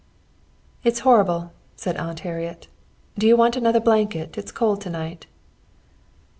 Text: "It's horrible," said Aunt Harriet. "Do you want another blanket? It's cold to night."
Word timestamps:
"It's 0.83 1.01
horrible," 1.01 1.51
said 1.75 1.95
Aunt 1.97 2.21
Harriet. 2.21 2.67
"Do 3.19 3.27
you 3.27 3.37
want 3.37 3.55
another 3.55 3.79
blanket? 3.79 4.35
It's 4.35 4.51
cold 4.51 4.81
to 4.81 4.89
night." 4.89 5.27